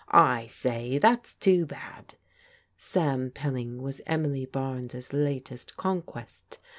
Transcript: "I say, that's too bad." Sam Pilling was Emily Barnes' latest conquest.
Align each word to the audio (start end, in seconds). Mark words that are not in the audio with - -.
"I 0.35 0.47
say, 0.47 0.97
that's 0.97 1.35
too 1.35 1.67
bad." 1.67 2.15
Sam 2.75 3.29
Pilling 3.29 3.83
was 3.83 4.01
Emily 4.07 4.47
Barnes' 4.47 5.13
latest 5.13 5.77
conquest. 5.77 6.57